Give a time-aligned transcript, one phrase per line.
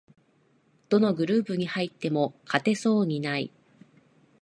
[0.89, 3.51] どのグループに入っても勝てそうにない